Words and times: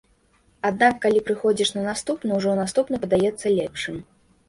Аднак, 0.69 0.97
калі 1.03 1.21
прыходзіш 1.27 1.73
на 1.77 1.85
наступны, 1.89 2.35
ужо 2.41 2.57
наступны 2.65 2.95
падаецца 3.07 3.57
лепшым. 3.63 4.07